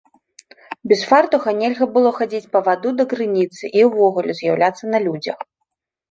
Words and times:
Без 0.91 1.01
фартуха 1.09 1.51
нельга 1.59 1.85
было 1.97 2.09
хадзіць 2.19 2.49
па 2.55 2.61
ваду 2.67 2.89
да 3.01 3.05
крыніцы 3.11 3.63
і 3.81 3.83
ўвогуле 3.89 4.31
з'яўляцца 4.39 4.83
на 4.95 5.03
людзях. 5.05 5.39